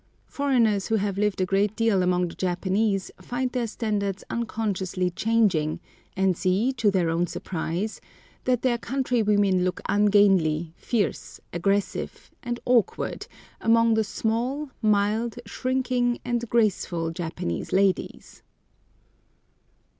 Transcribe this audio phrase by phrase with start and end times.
[0.25, 5.79] Foreigners who have lived a great deal among the Japanese find their standards unconsciously changing,
[6.17, 8.01] and see, to their own surprise,
[8.45, 13.27] that their countrywomen look ungainly, fierce, aggressive, and awkward
[13.59, 18.41] among the small, mild, shrinking, and graceful Japanese ladies.